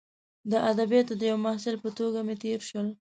[0.51, 2.87] د ادبیاتو د یوه محصل په توګه مې تیر شول.